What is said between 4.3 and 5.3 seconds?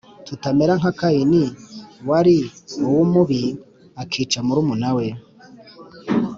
murumuna we.